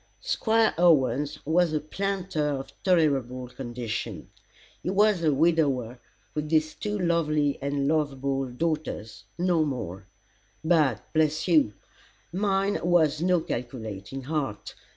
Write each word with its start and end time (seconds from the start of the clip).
Squire 0.23 0.73
Owens 0.79 1.45
was 1.45 1.73
a 1.73 1.79
planter 1.79 2.43
of 2.43 2.73
tolerable 2.81 3.47
condition. 3.49 4.31
He 4.81 4.89
was 4.89 5.23
a 5.23 5.31
widower, 5.31 5.99
with 6.33 6.49
these 6.49 6.73
two 6.73 6.97
lovely 6.97 7.59
and 7.61 7.87
lovable 7.87 8.45
daughters 8.47 9.25
no 9.37 9.63
more. 9.63 10.07
But, 10.63 11.03
bless 11.13 11.47
you! 11.47 11.73
Mine 12.33 12.79
was 12.83 13.21
no 13.21 13.41
calculating 13.41 14.23
heart. 14.23 14.73